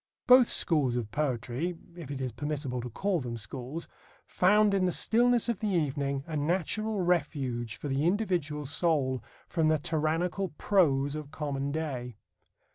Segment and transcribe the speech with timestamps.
[0.25, 3.87] Both schools of poetry (if it is permissible to call them schools)
[4.25, 9.67] found in the stillness of the evening a natural refuge for the individual soul from
[9.67, 12.15] the tyrannical prose of common day.